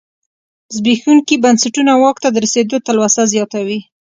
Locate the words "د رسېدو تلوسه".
2.31-3.23